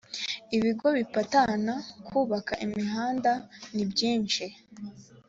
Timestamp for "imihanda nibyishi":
2.65-4.45